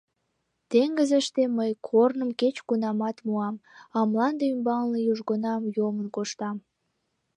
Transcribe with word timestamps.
Теҥызыште 0.69 1.43
мый 1.57 1.71
корным 1.89 2.29
кеч-кунамат 2.41 3.17
муам, 3.25 3.55
а 3.97 3.99
мланде 4.09 4.45
ӱмбалне 4.53 4.99
южгунам 5.11 5.61
йомын 5.77 6.07
коштам. 6.15 6.57